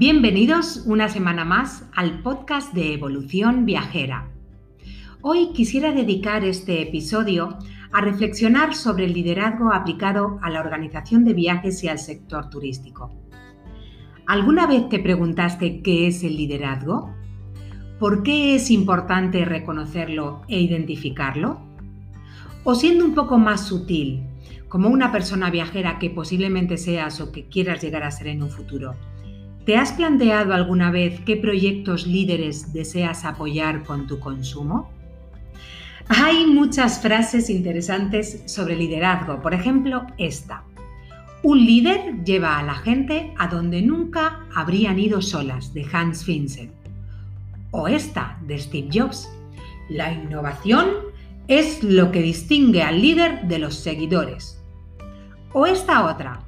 [0.00, 4.30] Bienvenidos una semana más al podcast de Evolución Viajera.
[5.20, 7.58] Hoy quisiera dedicar este episodio
[7.92, 13.14] a reflexionar sobre el liderazgo aplicado a la organización de viajes y al sector turístico.
[14.26, 17.14] ¿Alguna vez te preguntaste qué es el liderazgo?
[17.98, 21.60] ¿Por qué es importante reconocerlo e identificarlo?
[22.64, 24.22] O siendo un poco más sutil,
[24.66, 28.48] como una persona viajera que posiblemente seas o que quieras llegar a ser en un
[28.48, 28.96] futuro,
[29.64, 34.90] ¿te has planteado alguna vez qué proyectos líderes deseas apoyar con tu consumo?
[36.08, 40.64] Hay muchas frases interesantes sobre liderazgo, por ejemplo esta.
[41.42, 46.72] Un líder lleva a la gente a donde nunca habrían ido solas, de Hans Vincent.
[47.70, 49.30] O esta, de Steve Jobs.
[49.88, 50.88] La innovación
[51.48, 54.60] es lo que distingue al líder de los seguidores.
[55.52, 56.40] O esta otra.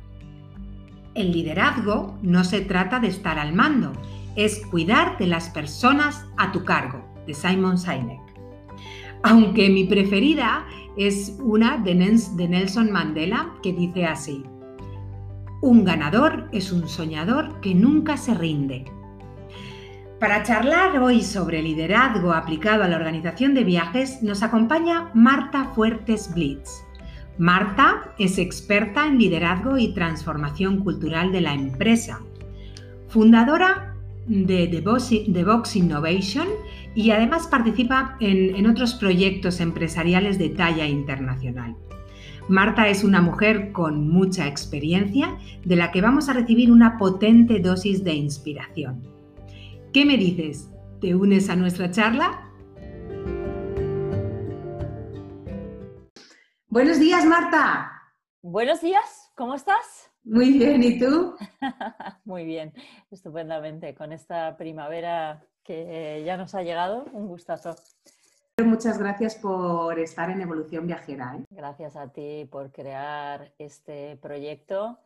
[1.14, 3.92] El liderazgo no se trata de estar al mando,
[4.34, 8.20] es cuidar de las personas a tu cargo, de Simon Sinek.
[9.22, 10.64] Aunque mi preferida
[10.96, 14.42] es una de Nelson Mandela que dice así,
[15.60, 18.84] un ganador es un soñador que nunca se rinde.
[20.18, 26.32] Para charlar hoy sobre liderazgo aplicado a la organización de viajes nos acompaña Marta Fuertes
[26.34, 26.84] Blitz.
[27.38, 32.20] Marta es experta en liderazgo y transformación cultural de la empresa,
[33.08, 36.46] fundadora de The Box, Innovation
[36.94, 41.76] y además participa en otros proyectos empresariales de talla internacional.
[42.48, 47.60] Marta es una mujer con mucha experiencia de la que vamos a recibir una potente
[47.60, 49.02] dosis de inspiración.
[49.92, 50.70] ¿Qué me dices?
[51.00, 52.51] ¿Te unes a nuestra charla?
[56.72, 57.92] Buenos días, Marta.
[58.40, 60.10] Buenos días, ¿cómo estás?
[60.24, 61.36] Muy bien, ¿y tú?
[62.24, 62.72] Muy bien,
[63.10, 67.76] estupendamente, con esta primavera que ya nos ha llegado, un gustazo.
[68.64, 71.36] Muchas gracias por estar en Evolución Viajera.
[71.36, 71.44] ¿eh?
[71.50, 74.98] Gracias a ti por crear este proyecto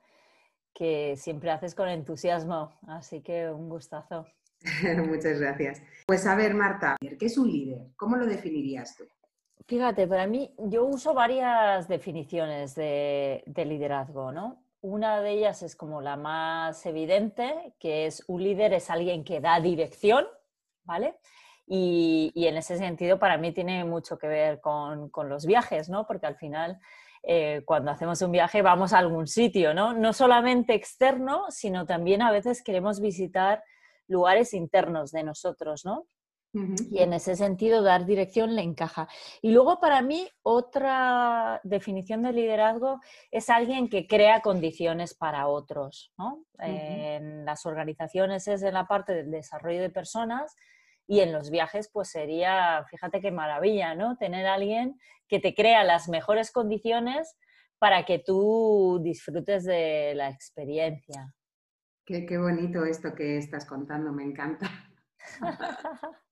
[0.72, 4.24] que siempre haces con entusiasmo, así que un gustazo.
[5.08, 5.82] Muchas gracias.
[6.06, 7.88] Pues a ver, Marta, ¿qué es un líder?
[7.96, 9.04] ¿Cómo lo definirías tú?
[9.66, 14.62] Fíjate, para mí yo uso varias definiciones de, de liderazgo, ¿no?
[14.80, 19.40] Una de ellas es como la más evidente, que es un líder es alguien que
[19.40, 20.24] da dirección,
[20.84, 21.18] ¿vale?
[21.66, 26.06] Y, en ese sentido para mí tiene mucho que ver con, los viajes, ¿no?
[26.06, 26.78] Porque al final
[27.24, 29.92] eh, cuando hacemos un viaje vamos a algún sitio, ¿no?
[29.92, 33.64] No solamente externo, sino también a veces queremos visitar
[34.06, 36.06] lugares internos de nosotros, ¿no?
[36.90, 39.08] Y en ese sentido, dar dirección le encaja.
[39.42, 43.00] Y luego, para mí, otra definición de liderazgo
[43.30, 46.12] es alguien que crea condiciones para otros.
[46.16, 46.44] ¿no?
[46.58, 50.56] En las organizaciones es en la parte del desarrollo de personas
[51.06, 54.16] y en los viajes, pues sería, fíjate qué maravilla, ¿no?
[54.16, 57.36] Tener a alguien que te crea las mejores condiciones
[57.78, 61.34] para que tú disfrutes de la experiencia.
[62.04, 64.70] Qué, bonito esto que estás contando, me encanta.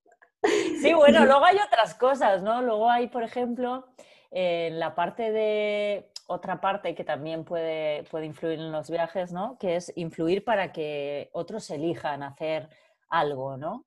[0.81, 2.62] sí, bueno, luego hay otras cosas, ¿no?
[2.62, 3.87] Luego hay, por ejemplo,
[4.31, 9.59] en la parte de otra parte que también puede, puede influir en los viajes, ¿no?
[9.59, 12.69] Que es influir para que otros elijan hacer
[13.09, 13.84] algo, ¿no?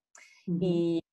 [0.48, 1.04] y,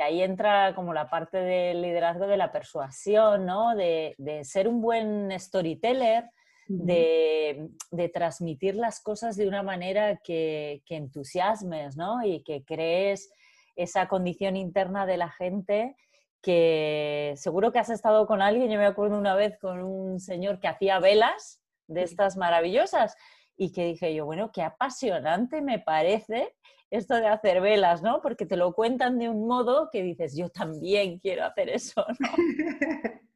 [0.00, 3.74] ahí entra como la parte del liderazgo de la persuasión, ¿no?
[3.74, 4.14] De,
[4.44, 6.30] ser un buen storyteller,
[6.68, 7.68] de,
[8.14, 12.24] transmitir las cosas de una manera que, entusiasmes, ¿no?
[12.24, 13.32] Y que crees
[13.76, 15.96] esa condición interna de la gente
[16.42, 20.60] que seguro que has estado con alguien, yo me acuerdo una vez con un señor
[20.60, 23.16] que hacía velas de estas maravillosas
[23.56, 26.54] y que dije yo, bueno, qué apasionante me parece
[26.90, 28.20] esto de hacer velas, ¿no?
[28.22, 32.28] Porque te lo cuentan de un modo que dices, yo también quiero hacer eso, ¿no?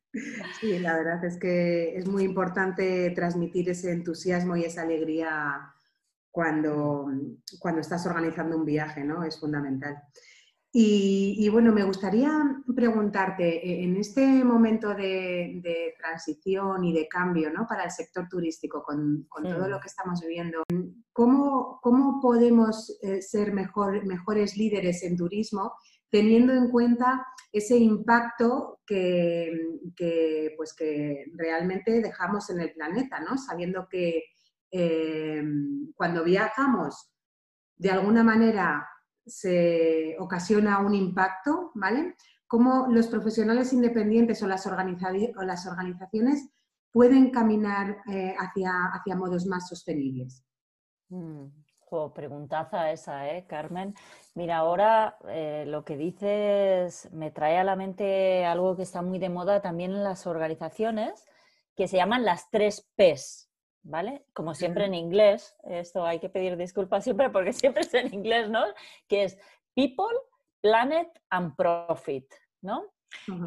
[0.61, 5.73] Sí, la verdad es que es muy importante transmitir ese entusiasmo y esa alegría
[6.33, 7.07] cuando,
[7.61, 9.23] cuando estás organizando un viaje, ¿no?
[9.23, 10.03] Es fundamental.
[10.73, 12.31] Y, bueno, me gustaría
[12.77, 17.67] preguntarte, e, en este momento de, transición y de cambio ¿no?
[17.67, 20.63] para el sector turístico, con, todo lo que estamos viviendo,
[21.13, 25.73] ¿cómo, cómo podemos eh, ser mejor, mejores líderes en turismo
[26.11, 29.53] teniendo en cuenta ese impacto que,
[30.57, 33.39] pues que realmente dejamos en el planeta, ¿no?
[33.39, 34.25] sabiendo que
[34.73, 35.43] eh,
[35.95, 37.13] cuando viajamos,
[37.77, 38.87] de alguna manera
[39.31, 42.17] se ocasiona un impacto, ¿vale?
[42.47, 46.51] Cómo los profesionales independientes o las, organizaciones
[46.93, 50.45] pueden caminar eh, hacia, hacia modos más sostenibles.
[51.09, 51.47] Mm.
[52.15, 53.95] Preguntaza esa, ¿eh, Carmen?
[54.35, 59.19] Mira, ahora eh, lo que dices me trae a la mente algo que está muy
[59.19, 61.25] de moda también en las organizaciones,
[61.75, 63.50] que se llaman las tres Ps,
[63.83, 64.25] ¿vale?
[64.33, 68.51] Como siempre en inglés, esto hay que pedir disculpas siempre porque siempre es en inglés,
[68.51, 68.65] ¿no?
[69.09, 69.39] Que es
[69.75, 70.17] People,
[70.61, 72.27] Planet and Profit,
[72.63, 72.85] ¿no?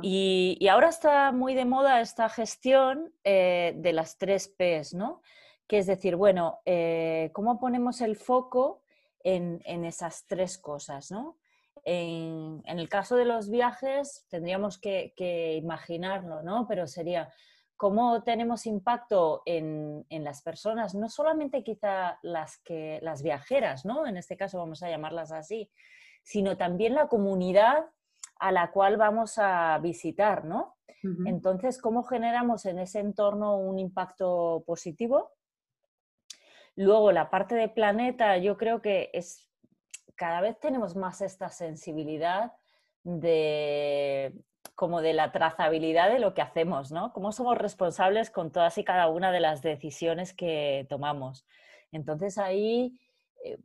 [0.01, 5.21] y, ahora está muy de moda esta gestión eh, de las tres Ps, ¿no?
[5.67, 8.81] Que es decir, bueno, eh, ¿cómo ponemos el foco
[9.23, 11.37] en, esas tres cosas, ¿no?
[11.85, 15.13] En, el caso de los viajes tendríamos que,
[15.61, 16.67] imaginarlo, ¿no?
[16.67, 17.31] Pero sería
[17.83, 24.07] cómo tenemos impacto en, las personas, no solamente quizá las, que, las viajeras, ¿no?
[24.07, 25.69] En este caso vamos a llamarlas así,
[26.23, 27.87] sino también la comunidad
[28.39, 30.77] a la cual vamos a visitar, ¿no?
[31.25, 35.33] Entonces, ¿cómo generamos en ese entorno un impacto positivo?
[36.77, 39.49] Luego, la parte de planeta, yo creo que es
[40.15, 42.53] cada vez tenemos más esta sensibilidad
[43.03, 44.33] de
[44.75, 47.13] como de la trazabilidad de lo que hacemos, ¿no?
[47.13, 51.45] Cómo somos responsables con todas y cada una de las decisiones que tomamos.
[51.91, 52.97] Entonces ahí
[53.43, 53.57] eh,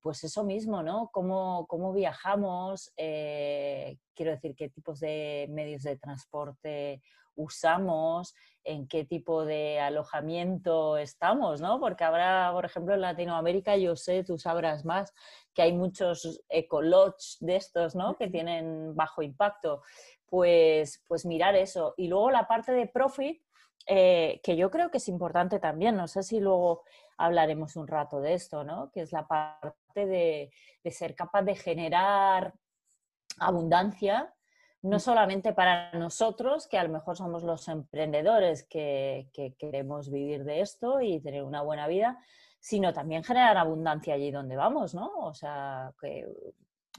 [0.00, 1.10] pues eso mismo, ¿no?
[1.12, 7.02] Cómo, viajamos, eh, quiero decir, qué tipos de medios de transporte
[7.36, 8.34] usamos,
[8.64, 11.78] en qué tipo de alojamiento estamos, ¿no?
[11.78, 15.12] Porque habrá, por ejemplo, en Latinoamérica, yo sé, tú sabrás más,
[15.52, 18.16] que hay muchos ecolodge de estos, ¿no?
[18.16, 19.82] Que tienen bajo impacto.
[20.26, 21.94] Pues, pues mirar eso.
[21.96, 23.40] Y luego la parte de profit,
[23.86, 26.82] eh, que yo creo que es importante también, no sé si luego
[27.18, 28.90] hablaremos un rato de esto, ¿no?
[28.90, 30.50] Que es la parte de,
[30.90, 32.54] ser capaz de generar
[33.38, 34.34] abundancia,
[34.84, 35.00] no mm.
[35.00, 39.28] solamente para nosotros, que a lo mejor somos los emprendedores que,
[39.58, 42.18] queremos vivir de esto y tener una buena vida,
[42.60, 45.10] sino también generar abundancia allí donde vamos, ¿no?
[45.16, 46.26] O sea, que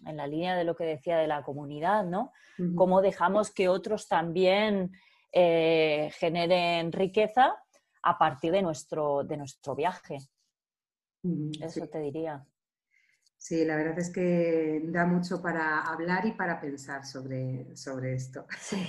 [0.03, 2.33] en la línea de lo que decía de la comunidad, ¿no?
[2.75, 4.91] Cómo dejamos que otros también
[5.31, 7.55] eh, generen riqueza
[8.01, 10.17] a partir de nuestro, de nuestro viaje.
[11.61, 12.45] Eso te diría.
[13.47, 18.47] Sí, la verdad es que da mucho para hablar y para pensar sobre, sobre esto.
[18.59, 18.83] Sí.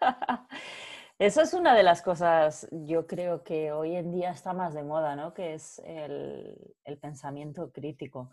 [1.18, 4.84] Eso es una de las cosas, yo creo que hoy en día está más de
[4.84, 5.34] moda, ¿no?
[5.34, 6.56] Que es el,
[7.00, 8.30] pensamiento crítico.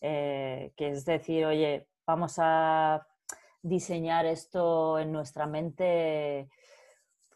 [0.00, 3.04] Eh, que es decir, oye, vamos a
[3.60, 6.48] diseñar esto en nuestra mente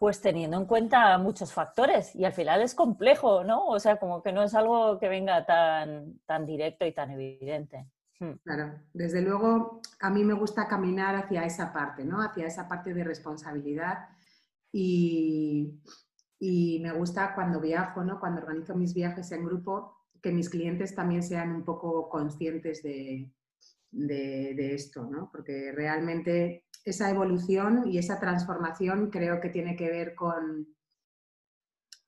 [0.02, 3.68] pues teniendo en cuenta muchos factores y al final es complejo, ¿no?
[3.68, 7.86] O sea, como que no es algo que venga tan, tan directo y tan evidente.
[8.18, 8.32] Hmm.
[8.42, 12.20] Claro, desde luego a mí me gusta caminar hacia esa parte, ¿no?
[12.20, 14.08] Hacia esa parte de responsabilidad
[14.72, 15.78] y,
[16.40, 18.18] me gusta cuando viajo, ¿no?
[18.18, 23.30] Cuando organizo mis viajes en grupo, que mis clientes también sean un poco conscientes de,
[23.92, 25.30] de esto, ¿no?
[25.30, 30.66] Porque realmente esa evolución y esa transformación creo que tiene que ver con,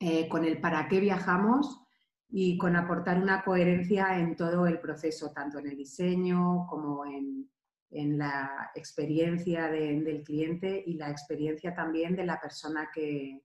[0.00, 1.80] eh, con el para qué viajamos
[2.28, 7.48] y con aportar una coherencia en todo el proceso, tanto en el diseño como en,
[7.96, 13.44] la experiencia del cliente y la experiencia también de la persona que,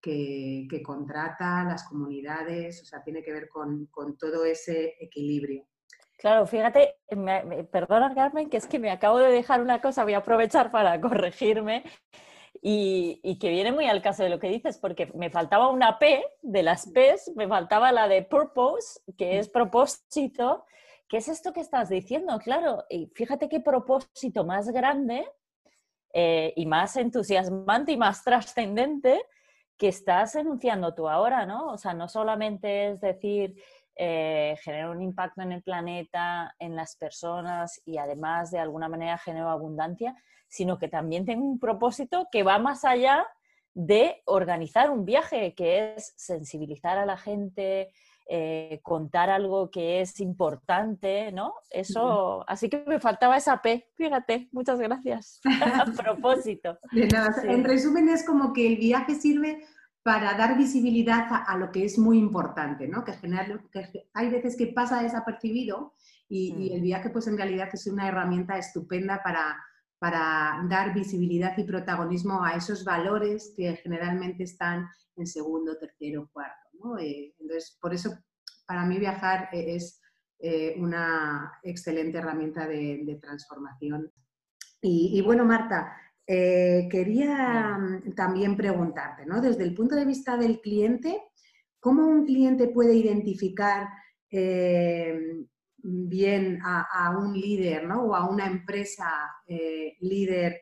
[0.00, 5.66] que, contrata, las comunidades, o sea, tiene que ver con todo ese equilibrio.
[6.18, 6.96] Claro, fíjate,
[7.70, 11.00] perdona Carmen, que es que me acabo de dejar una cosa, voy a aprovechar para
[11.00, 11.84] corregirme
[12.60, 16.24] y, que viene muy al caso de lo que dices, porque me faltaba una P
[16.42, 20.64] de las Ps, me faltaba la de purpose, que es propósito.
[21.08, 22.36] ¿Qué es esto que estás diciendo?
[22.40, 25.24] Claro, y fíjate qué propósito más grande
[26.12, 29.22] eh, y más entusiasmante y más trascendente
[29.76, 31.68] que estás enunciando tú ahora, ¿no?
[31.68, 33.54] O sea, no solamente es decir,
[34.00, 39.18] eh, genera un impacto en el planeta, en las personas y además de alguna manera
[39.18, 40.14] genera abundancia,
[40.46, 43.26] sino que también tiene un propósito que va más allá
[43.74, 47.90] de organizar un viaje, que es sensibilizar a la gente,
[48.28, 51.54] eh, contar algo que es importante, ¿no?
[51.68, 55.40] Eso, así que me faltaba esa P, fíjate, muchas gracias.
[55.82, 56.78] a propósito.
[56.92, 59.64] En resumen, es como que el viaje sirve
[60.02, 63.04] para dar visibilidad a, lo que es muy importante, ¿no?
[63.04, 63.12] Que,
[63.72, 65.94] que hay veces que pasa desapercibido
[66.28, 66.84] y, y, el mm.
[66.84, 69.56] viaje pues en realidad es una herramienta estupenda para,
[69.98, 76.68] para dar visibilidad y protagonismo a esos valores que generalmente están en segundo, tercero, cuarto.
[76.82, 76.98] ¿no?
[76.98, 78.16] Eh, entonces, por eso
[78.66, 80.00] para mí viajar e, es
[80.38, 84.12] eh, una excelente herramienta de, transformación.
[84.80, 85.92] y, bueno, Marta,
[86.30, 89.40] eh, quería mm, también preguntarte, ¿no?
[89.40, 91.22] Desde el punto de vista del cliente,
[91.80, 93.88] ¿cómo un cliente puede identificar
[94.30, 95.18] eh,
[95.78, 98.02] bien a, un líder ¿no?
[98.02, 99.08] o a una empresa
[99.46, 100.60] eh, líder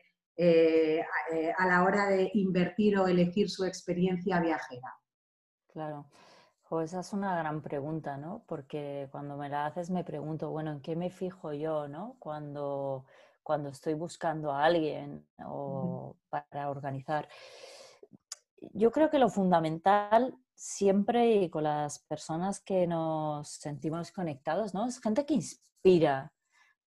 [1.57, 4.95] a, la hora de invertir o elegir su experiencia viajera?
[5.73, 6.07] Claro.
[6.81, 8.45] esa es una gran pregunta, ¿no?
[8.47, 12.15] Porque cuando me la haces me pregunto, bueno, ¿en qué me fijo yo, ¿no?
[12.19, 13.05] Cuando,
[13.47, 17.29] cuando estoy buscando a alguien o para organizar.
[18.73, 24.85] Yo creo que lo fundamental siempre y con las personas que nos sentimos conectados, ¿no?
[24.85, 26.33] Es gente que inspira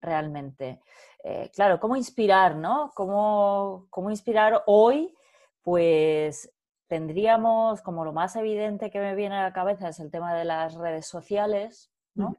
[0.02, 0.82] realmente.
[1.24, 2.92] Eh, claro, ¿cómo inspirar, no?
[2.94, 5.14] ¿Cómo, ¿Cómo inspirar hoy?
[5.62, 6.52] Pues
[6.88, 10.44] tendríamos, como lo más evidente que me viene a la cabeza es el tema de
[10.44, 12.36] las redes sociales, ¿no?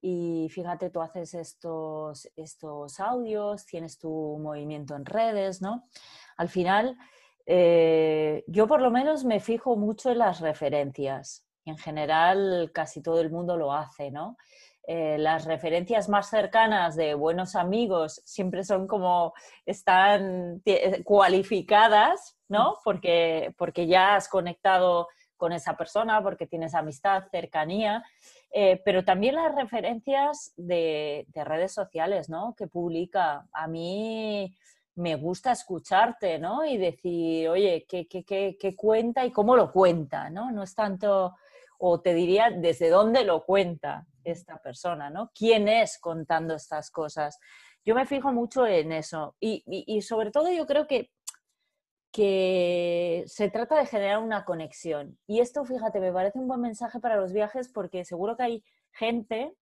[0.00, 5.88] Y fíjate, tú haces estos, estos audios, tienes tu movimiento en redes, ¿no?
[6.36, 6.96] Al final,
[7.46, 11.46] eh, yo por lo menos me fijo mucho en las referencias.
[11.64, 14.36] En general, casi todo el mundo lo hace, ¿no?
[14.90, 19.34] Eh, las referencias más cercanas de buenos amigos siempre son como
[19.66, 20.62] están
[21.04, 22.78] cualificadas, ¿no?
[22.84, 28.02] Porque, porque ya has conectado con esa persona, porque tienes amistad, cercanía,
[28.50, 32.54] eh, pero también las referencias de, de, redes sociales, ¿no?
[32.56, 33.46] Que publica.
[33.52, 34.54] A mí
[34.98, 36.64] me gusta escucharte, ¿no?
[36.64, 38.24] Y decir, oye, ¿qué, qué,
[38.58, 40.50] qué, cuenta y cómo lo cuenta, ¿no?
[40.50, 41.36] No es tanto,
[41.78, 45.30] o te diría, desde dónde lo cuenta esta persona, ¿no?
[45.32, 47.38] ¿Quién es contando estas cosas?
[47.84, 51.10] Yo me fijo mucho en eso y, sobre todo yo creo que,
[52.18, 55.16] que se trata de generar una conexión.
[55.28, 58.64] Y esto, fíjate, me parece un buen mensaje para los viajes porque seguro que hay
[58.90, 59.54] gente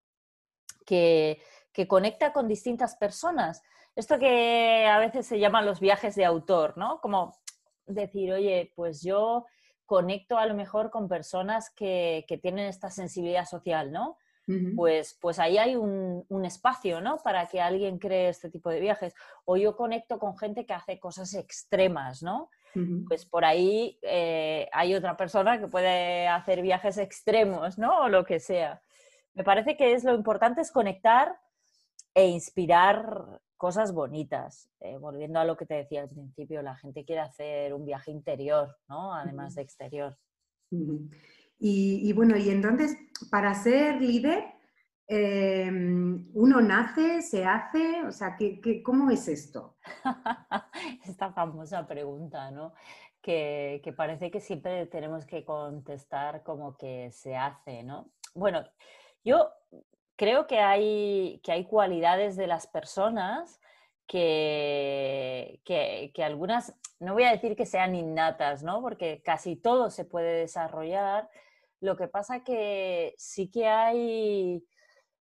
[0.87, 3.61] que, que conecta con distintas personas
[3.97, 7.01] esto que a veces se llaman los viajes de autor, ¿no?
[7.01, 7.35] Como
[7.87, 9.47] decir, oye, pues yo
[9.87, 14.19] conecto a lo mejor con personas que, tienen esta sensibilidad social, ¿no?
[14.77, 17.19] Pues, pues ahí hay un, espacio, ¿no?
[17.19, 19.15] Para que alguien cree este tipo de viajes.
[19.45, 22.51] O yo conecto con gente que hace cosas extremas, ¿no?
[23.09, 28.03] Pues por ahí eh, hay otra persona que puede hacer viajes extremos, ¿no?
[28.03, 28.83] O lo que sea.
[29.33, 31.39] Me parece que es lo importante es conectar
[32.15, 34.71] e inspirar cosas bonitas.
[34.81, 38.11] Eh, volviendo a lo que te decía al principio, la gente quiere hacer un viaje
[38.11, 39.15] interior, ¿no?
[39.15, 40.17] Además de exterior.
[41.59, 42.97] Y, bueno, y entonces,
[43.31, 44.45] para ser líder,
[45.09, 48.03] em, ¿uno nace, se hace?
[48.07, 49.77] O sea, ¿qué, cómo es esto?
[51.05, 52.75] Esta famosa pregunta, ¿no?
[53.23, 58.11] Que, que, parece que siempre tenemos que contestar como que se hace, ¿no?
[58.35, 58.65] Bueno,
[59.25, 59.51] yo
[60.17, 63.61] creo que hay, que hay cualidades de las personas
[64.07, 68.81] que, que, algunas, no voy a decir que sean innatas, ¿no?
[68.81, 71.29] Porque casi todo se puede desarrollar.
[71.81, 74.65] Lo que pasa que sí que hay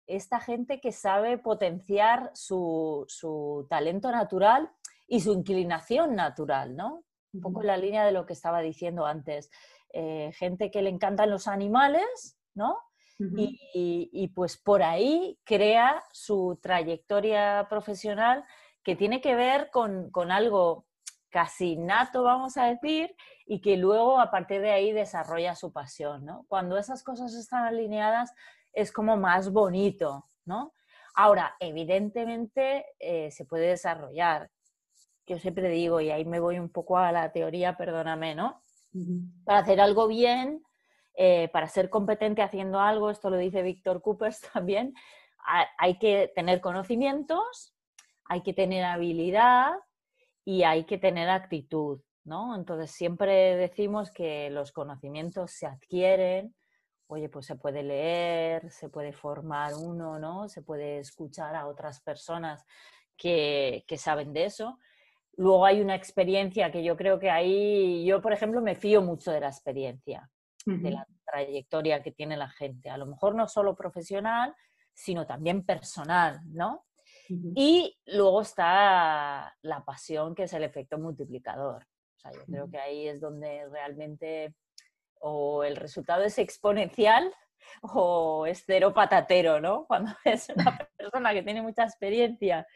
[0.08, 4.70] esta gente que sabe potenciar su, su talento natural
[5.08, 7.03] y su inclinación natural, ¿no?
[7.34, 9.50] Un poco en la línea de lo que estaba diciendo antes.
[9.93, 12.77] Eh, gente que le encantan los animales, ¿no?
[13.20, 18.43] y, pues por ahí crea su trayectoria profesional
[18.84, 20.88] que tiene que ver con, algo
[21.31, 26.25] casi nato, vamos a decir, y que luego a partir de ahí desarrolla su pasión,
[26.25, 26.45] ¿no?
[26.47, 28.33] Cuando esas cosas están alineadas
[28.73, 30.73] es como más bonito, ¿no?
[31.15, 34.50] Ahora, evidentemente eh, se puede desarrollar.
[35.25, 38.61] Yo siempre digo, y ahí me voy un poco a la teoría, perdóname, ¿no?
[39.45, 40.61] Para hacer algo bien,
[41.15, 44.93] eh, para ser competente haciendo algo, esto lo dice Víctor Coopers también,
[45.77, 47.75] hay que tener conocimientos,
[48.25, 49.73] hay que tener habilidad
[50.43, 52.55] y hay que tener actitud, ¿no?
[52.55, 56.55] Entonces siempre decimos que los conocimientos se adquieren,
[57.07, 60.48] oye, pues se puede leer, se puede formar uno, ¿no?
[60.48, 62.65] Se puede escuchar a otras personas
[63.17, 64.79] que, que saben de eso.
[65.38, 69.31] Luego hay una experiencia que yo creo que ahí, yo por ejemplo me fío mucho
[69.31, 70.29] de la experiencia
[70.65, 72.89] de la trayectoria que tiene la gente.
[72.89, 74.53] A lo mejor no solo profesional,
[74.93, 76.86] sino también personal, ¿no?
[77.55, 81.83] Y luego está la pasión, que es el efecto multiplicador.
[81.83, 84.55] O sea, yo creo que ahí es donde realmente
[85.21, 87.33] o el resultado es exponencial
[87.83, 89.85] o es cero patatero, ¿no?
[89.85, 92.67] Cuando es una persona que tiene mucha experiencia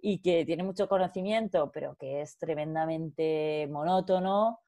[0.00, 4.60] y que tiene mucho conocimiento, pero que es tremendamente monótono,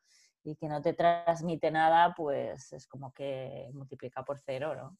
[0.46, 4.96] y que no te transmite nada, pues es como que multiplica por cero, ¿no?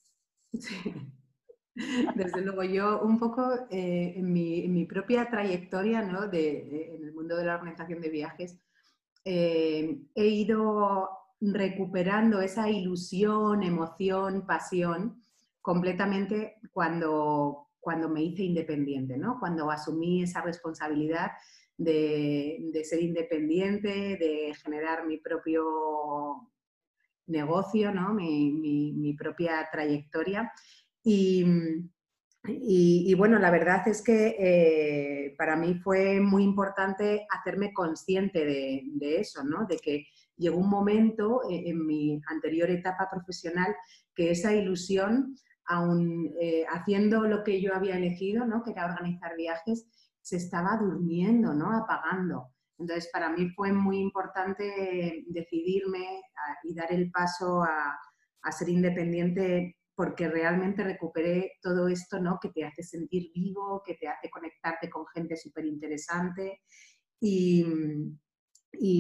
[0.59, 0.93] Sí.
[2.15, 6.27] Desde luego, yo un poco eh, en, mi, propia trayectoria ¿no?
[6.27, 8.59] de, en el mundo de la organización de viajes,
[9.25, 15.23] eh, he ido recuperando esa ilusión, emoción, pasión
[15.61, 19.39] completamente cuando, cuando me hice independiente, ¿no?
[19.39, 21.33] Cuando asumí esa responsabilidad
[21.77, 26.51] de, ser independiente, de generar mi propio
[27.27, 28.15] negocio, ¿no?
[28.15, 30.53] mi, propia trayectoria.
[31.09, 31.45] Y,
[32.49, 39.21] y, bueno, la verdad es que eh, para mí fue muy importante hacerme consciente de,
[39.21, 39.67] eso, ¿no?
[39.67, 43.73] De que llegó un momento eh, en, mi anterior etapa profesional
[44.17, 45.37] que esa ilusión,
[45.67, 48.65] aún eh, haciendo lo que yo había elegido, ¿no?
[48.65, 49.87] Que era organizar viajes,
[50.21, 51.71] se estaba durmiendo, ¿no?
[51.71, 52.49] Apagando.
[52.81, 56.21] Entonces, para mí fue muy importante decidirme
[56.65, 57.97] y dar el paso a,
[58.43, 62.39] a ser independiente porque realmente recuperé todo esto, ¿no?
[62.41, 66.61] Que te hace sentir vivo, que te hace conectarte con gente súper interesante.
[67.19, 67.65] Y,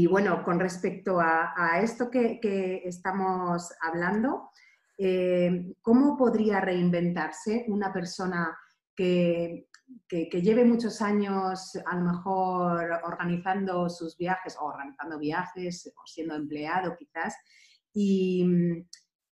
[0.06, 4.50] bueno, con respecto a, esto que, estamos hablando,
[4.96, 8.56] eh, ¿cómo podría reinventarse una persona
[8.96, 9.68] que,
[10.08, 16.34] que, lleve muchos años a lo mejor organizando sus viajes o organizando viajes o siendo
[16.34, 17.34] empleado quizás
[17.92, 18.46] y,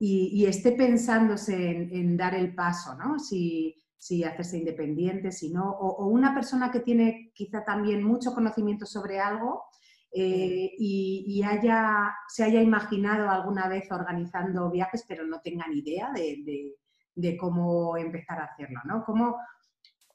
[0.04, 3.20] y, esté pensándose en, dar el paso, ¿no?
[3.20, 8.88] Si, si hacerse independiente, si no, o, una persona que tiene quizá también mucho conocimiento
[8.88, 9.66] sobre algo
[10.12, 16.12] eh, y, haya, se haya imaginado alguna vez organizando viajes, pero no tenga ni idea
[16.12, 16.74] de,
[17.14, 19.04] de, cómo empezar a hacerlo, ¿no?
[19.06, 19.38] ¿Cómo,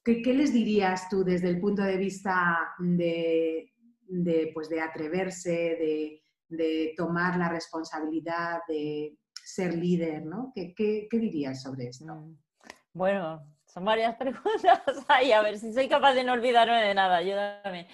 [0.02, 3.71] qué, qué, les dirías tú desde el punto de vista de,
[4.52, 9.16] pues de atreverse, de tomar la responsabilidad, de
[9.47, 10.53] ser líder, ¿no?
[10.55, 12.05] ¿Qué, dirías sobre esto?
[12.05, 12.37] Mm.
[12.93, 14.83] Bueno, son varias preguntas.
[15.07, 17.87] Ay, a ver si soy capaz de no olvidarme de nada, ayúdame.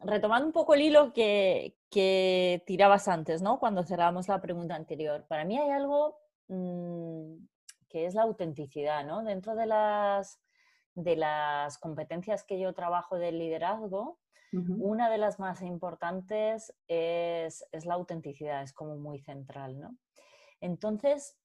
[0.00, 1.76] Retomando un poco el hilo que,
[2.66, 3.58] tirabas antes, ¿no?
[3.58, 5.26] Cuando cerramos la pregunta anterior.
[5.28, 6.18] Para mí hay algo
[6.48, 7.34] mm,
[7.88, 9.22] que es la autenticidad, ¿no?
[9.22, 10.40] Dentro de las,
[10.94, 14.18] de las competencias que yo trabajo del liderazgo,
[14.78, 19.96] una de las más importantes es, es, la autenticidad, es como muy central, ¿no?
[20.60, 21.36] Entonces,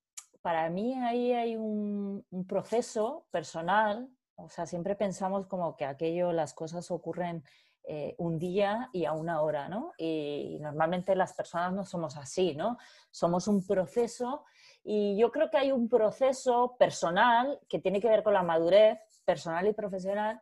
[0.42, 6.54] para mí ahí hay un, proceso personal, o sea, siempre pensamos como que aquello, las
[6.54, 7.44] cosas ocurren
[7.84, 9.94] eh, un día y a una hora, ¿no?
[9.98, 12.78] Y, normalmente las personas no somos así, ¿no?
[13.12, 14.46] Somos un proceso
[14.84, 19.00] y yo creo que hay un proceso personal que tiene que ver con la madurez
[19.26, 20.42] personal y profesional,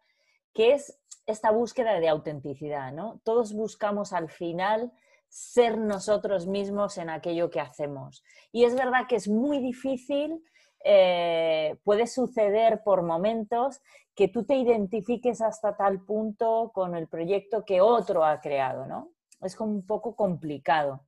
[0.54, 3.20] que es esta búsqueda de autenticidad, ¿no?
[3.24, 4.92] Todos buscamos al final
[5.30, 8.24] ser nosotros mismos en aquello que hacemos.
[8.52, 10.44] Y es verdad que es muy difícil,
[10.84, 13.82] eh, puede suceder por momentos
[14.16, 19.12] que tú te identifiques hasta tal punto con el proyecto que otro ha creado, ¿no?
[19.42, 21.06] Es como un poco complicado.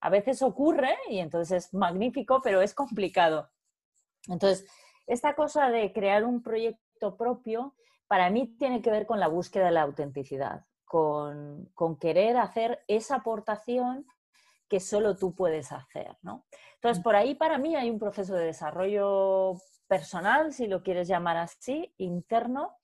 [0.00, 3.50] A veces ocurre y entonces es magnífico, pero es complicado.
[4.28, 4.66] Entonces,
[5.06, 7.74] esta cosa de crear un proyecto propio,
[8.06, 13.16] para mí tiene que ver con la búsqueda de la autenticidad con, querer hacer esa
[13.16, 14.06] aportación
[14.68, 16.44] que solo tú puedes hacer, ¿no?
[16.74, 17.02] Entonces, mm.
[17.02, 19.54] por ahí para mí hay un proceso de desarrollo
[19.86, 22.76] personal, si lo quieres llamar así, interno,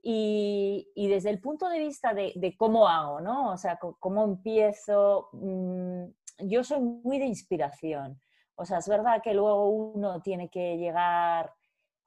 [0.00, 3.50] y, desde el punto de vista de, cómo hago, ¿no?
[3.50, 6.04] O sea, cómo empiezo, mm,
[6.38, 8.20] yo soy muy de inspiración.
[8.54, 11.52] O sea, es verdad que luego uno tiene que llegar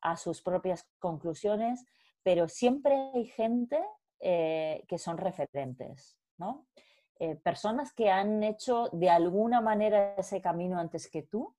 [0.01, 1.85] a sus propias conclusiones,
[2.23, 3.79] pero siempre hay gente
[4.25, 6.65] eh, que son referentes, ¿no?
[7.19, 11.53] Eh, personas que han hecho de alguna manera ese camino antes que tú.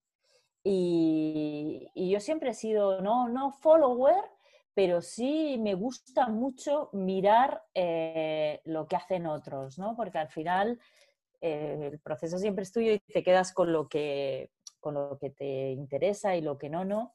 [0.63, 4.17] Y, yo siempre he sido, no, no follower,
[4.73, 9.95] pero sí me gusta mucho mirar eh, lo que hacen otros, ¿no?
[9.95, 10.81] Porque al final
[11.43, 15.73] el proceso siempre es tuyo y te quedas con lo, que, con lo que te
[15.73, 17.15] interesa y lo que no, no.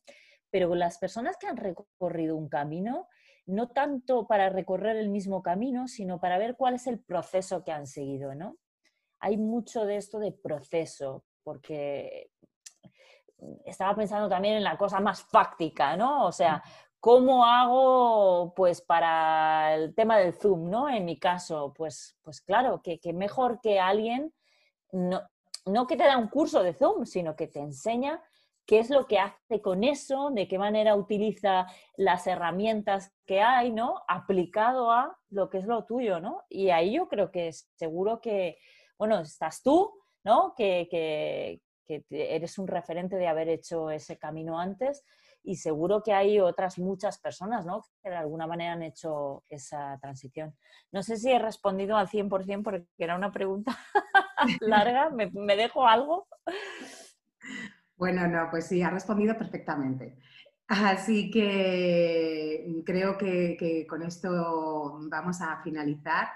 [0.51, 3.07] Pero las personas que han recorrido un camino,
[3.49, 7.71] no tanto para recorrer el mismo camino, sino para ver cuál es el proceso que
[7.71, 8.57] han seguido, ¿no?
[9.19, 12.29] Hay mucho de esto de proceso, porque
[13.65, 16.25] estaba pensando también en la cosa más fáctica, ¿no?
[16.27, 16.61] O sea,
[16.99, 20.87] ¿cómo hago pues para el tema del Zoom, ¿no?
[20.87, 24.31] En mi caso, pues, pues claro, que, mejor que alguien,
[24.91, 25.21] no,
[25.65, 28.21] no que te da un curso de Zoom, sino que te enseña
[28.69, 31.65] qué es lo que hace con eso, de qué manera utiliza
[31.97, 34.03] las herramientas que hay, ¿no?
[34.07, 36.43] Aplicado a lo que es lo tuyo, ¿no?
[36.49, 38.59] Y ahí yo creo que seguro que,
[38.95, 39.91] bueno, estás tú,
[40.23, 40.53] ¿no?
[40.55, 41.59] Que,
[42.11, 45.03] eres un referente de haber hecho ese camino antes
[45.41, 47.83] y seguro que hay otras muchas personas, ¿no?
[48.03, 50.55] Que de alguna manera han hecho esa transición.
[50.91, 53.75] No sé si he respondido al 100% porque era una pregunta
[54.61, 56.27] larga, ¿me, me dejo algo?
[57.99, 60.15] Bueno, no, pues sí, ha respondido perfectamente.
[60.67, 66.29] Así que creo que, con esto vamos a finalizar.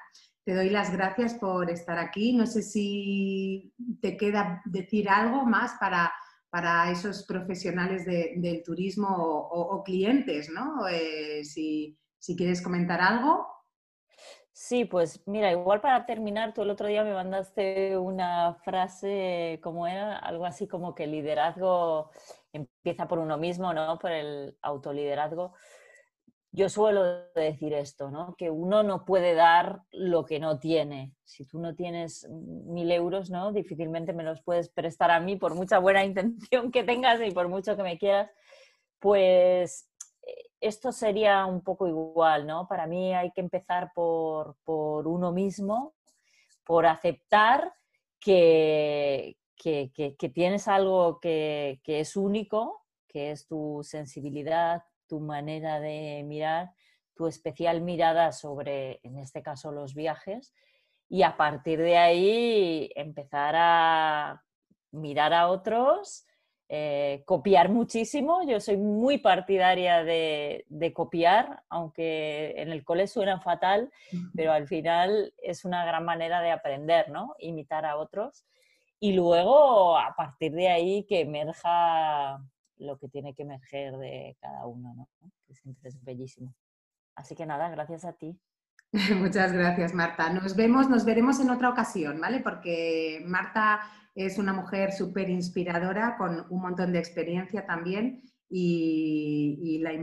[0.44, 2.34] Te doy las gracias por estar aquí.
[2.34, 6.12] No sé si te queda decir algo más para,
[6.50, 10.86] para esos profesionales del turismo o, clientes, ¿no?
[10.90, 13.53] Eh, si, si quieres comentar algo.
[14.56, 19.88] Sí, pues mira, igual para terminar, tú el otro día me mandaste una frase, como
[19.88, 20.18] era?
[20.20, 22.12] Algo así como que liderazgo
[22.54, 23.98] empieza por uno mismo, ¿no?
[23.98, 25.54] Por el autoliderazgo.
[26.52, 28.36] Yo suelo decir esto, ¿no?
[28.38, 31.14] Que uno no puede dar lo que no tiene.
[31.24, 33.52] Si tú no tienes mil euros, ¿no?
[33.54, 37.48] Difícilmente me los puedes prestar a mí por mucha buena intención que tengas y por
[37.50, 38.30] mucho que me quieras.
[39.00, 39.90] Pues
[40.64, 42.68] esto sería un poco igual, ¿no?
[42.68, 45.94] Para mí hay que empezar por, uno mismo,
[46.64, 47.74] por aceptar
[48.20, 56.72] que, que, tienes algo que, es único, que es tu sensibilidad, tu manera de mirar,
[57.14, 60.54] tu especial mirada sobre, en este caso, los viajes,
[61.10, 64.44] y a partir de ahí empezar a
[64.92, 66.26] mirar a otros
[66.70, 68.42] eh, copiar muchísimo.
[68.48, 73.92] Yo soy muy partidaria de, copiar, aunque en el cole suena fatal,
[74.36, 77.36] pero al final es una gran manera de aprender, ¿no?
[77.40, 78.46] Imitar a otros.
[79.00, 82.40] Y luego, a partir de ahí, que emerja
[82.78, 85.10] lo que tiene que emerger de cada uno, ¿no?
[85.48, 86.54] Que siempre es bellísimo.
[87.16, 88.40] Así que nada, gracias a ti.
[89.18, 90.30] Muchas gracias, Marta.
[90.30, 92.40] Nos vemos, nos veremos en otra ocasión, ¿vale?
[92.40, 93.82] Porque Marta
[94.16, 99.94] es una mujer súper inspiradora con un montón de experiencia también y, la,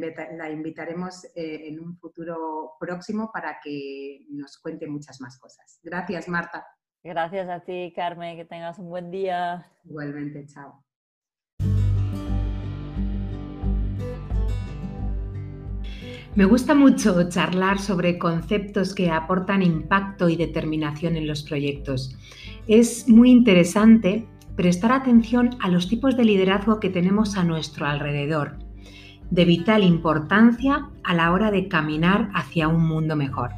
[0.50, 5.78] invitaremos eh, en un futuro próximo para que nos cuente muchas más cosas.
[5.84, 6.66] Gracias, Marta.
[7.04, 8.36] Gracias a ti, Carmen.
[8.36, 9.66] Que tengas un buen día.
[9.84, 10.84] Igualmente, chao.
[16.34, 22.16] Me gusta mucho charlar sobre conceptos que aportan impacto y determinación en los proyectos
[22.66, 28.58] es muy interesante prestar atención a los tipos de liderazgo que tenemos a nuestro alrededor,
[29.30, 33.50] de vital importancia a la hora de caminar hacia un mundo mejor.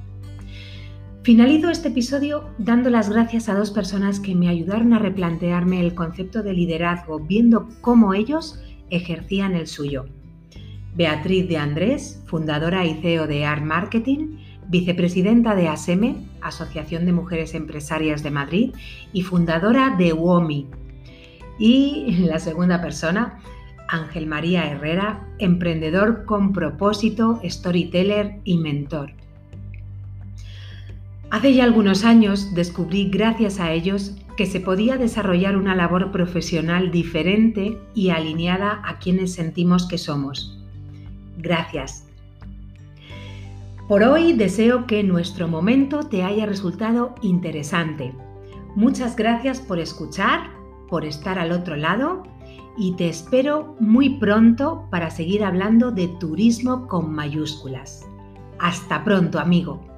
[1.22, 5.94] Finalizo este episodio dando las gracias a dos personas que me ayudaron a replantearme el
[5.94, 8.60] concepto de liderazgo viendo cómo ellos
[8.90, 10.06] ejercían el suyo.
[10.94, 14.38] Beatriz de Andrés, fundadora y CEO de Art Marketing,
[14.72, 18.74] vicepresidenta de ASEME, Asociación de Mujeres Empresarias de Madrid,
[19.12, 20.66] y fundadora de WOMI.
[21.58, 23.38] Y la segunda persona,
[23.86, 29.12] Ángel María Herrera, emprendedor con propósito, storyteller y mentor.
[31.30, 36.90] Hace ya algunos años descubrí gracias a ellos que se podía desarrollar una labor profesional
[36.90, 40.58] diferente y alineada a quienes sentimos que somos.
[41.36, 42.06] Gracias
[43.92, 48.14] por hoy deseo que nuestro momento te haya resultado interesante.
[48.74, 50.48] Muchas gracias por escuchar,
[50.88, 52.22] por estar al otro lado
[52.78, 58.08] y te espero muy pronto para seguir hablando de turismo con mayúsculas.
[58.58, 59.91] Hasta pronto, amigo.